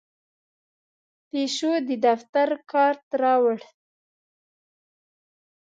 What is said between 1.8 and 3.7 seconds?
د دفتر کارت راوړ.